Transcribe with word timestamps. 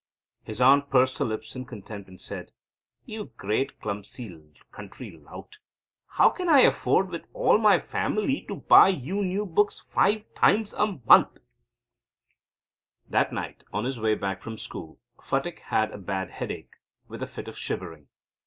His 0.41 0.59
aunt 0.61 0.89
pursed 0.89 1.19
her 1.19 1.25
lips 1.25 1.55
in 1.55 1.63
contempt, 1.65 2.09
and 2.09 2.19
said: 2.19 2.51
"You 3.05 3.25
great 3.37 3.79
clumsy, 3.79 4.51
country 4.71 5.11
lout. 5.11 5.59
How 6.07 6.31
can 6.31 6.49
I 6.49 6.61
afford, 6.61 7.09
with 7.11 7.25
all 7.33 7.59
my 7.59 7.79
family, 7.79 8.43
to 8.47 8.55
buy 8.55 8.87
you 8.87 9.23
new 9.23 9.45
books 9.45 9.79
five 9.81 10.25
times 10.33 10.73
a 10.73 10.87
month?" 11.05 11.37
That 13.11 13.31
night, 13.31 13.63
on 13.71 13.85
his 13.85 13.99
way 13.99 14.15
back 14.15 14.41
from 14.41 14.57
school, 14.57 14.97
Phatik 15.21 15.59
had 15.59 15.91
a 15.91 15.99
bad 15.99 16.31
headache 16.31 16.71
with 17.07 17.21
a 17.21 17.27
fit 17.27 17.47
of 17.47 17.55
shivering. 17.55 18.07